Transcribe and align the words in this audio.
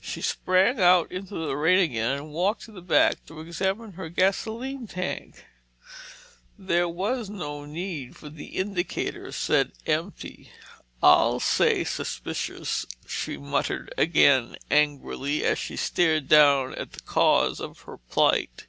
She 0.00 0.22
sprang 0.22 0.80
out 0.80 1.12
into 1.12 1.34
the 1.34 1.54
rain 1.54 1.78
again 1.80 2.12
and 2.12 2.32
walked 2.32 2.62
to 2.62 2.72
the 2.72 2.80
back 2.80 3.26
to 3.26 3.40
examine 3.42 3.92
her 3.92 4.08
gasoline 4.08 4.86
tank. 4.86 5.44
There 6.58 6.88
was 6.88 7.28
no 7.28 7.66
need, 7.66 8.16
for 8.16 8.30
the 8.30 8.56
indicator 8.56 9.30
said, 9.30 9.72
"Empty." 9.84 10.50
"I'll 11.02 11.38
say 11.38 11.84
suspicious!" 11.84 12.86
she 13.06 13.36
muttered 13.36 13.92
again, 13.98 14.56
angrily, 14.70 15.44
as 15.44 15.58
she 15.58 15.76
stared 15.76 16.28
down 16.28 16.74
at 16.74 16.92
the 16.92 17.00
cause 17.02 17.60
of 17.60 17.80
her 17.80 17.98
plight. 17.98 18.66